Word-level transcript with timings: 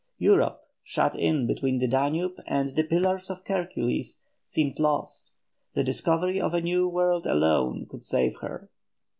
Europe, 0.17 0.61
shut 0.83 1.13
in 1.15 1.45
between 1.45 1.77
the 1.77 1.85
Danube 1.85 2.39
and 2.47 2.75
the 2.75 2.81
Pillars 2.81 3.29
of 3.29 3.45
Hercules, 3.45 4.19
seemed 4.43 4.79
lost; 4.79 5.31
the 5.75 5.83
discovery 5.83 6.41
of 6.41 6.55
a 6.55 6.59
new 6.61 6.87
world 6.87 7.27
alone 7.27 7.85
could 7.85 8.03
save 8.03 8.37
her. 8.37 8.71